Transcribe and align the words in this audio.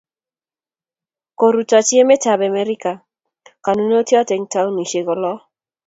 Korutochi 1.39 1.95
emet 2.01 2.23
ap 2.33 2.41
Amerika, 2.49 2.91
kotononati 3.63 4.13
eng' 4.35 4.49
taonisyek 4.53 5.07
lo. 5.23 5.33